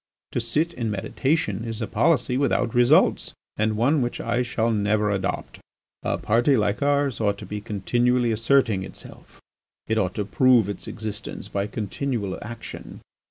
[0.31, 5.11] To sit in meditation is a policy without results and one which I shall never
[5.11, 5.59] adopt.
[6.01, 9.39] "A party like ours ought to be continually asserting itself.
[9.85, 13.01] It ought to prove its existence by continual action.